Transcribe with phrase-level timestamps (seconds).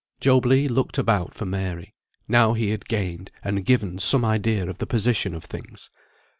[0.19, 1.93] Job Legh looked about for Mary,
[2.27, 5.91] now he had gained, and given, some idea of the position of things.